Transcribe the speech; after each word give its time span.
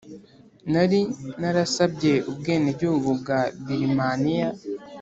nari 0.71 0.99
narasabye 1.39 2.13
ubwenegihugu 2.29 3.09
bwa 3.19 3.39
Birimaniya 3.65 4.49